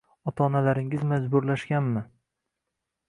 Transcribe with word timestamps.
Ota-onalaringiz 0.29 1.05
majburlashganmi 1.13 2.03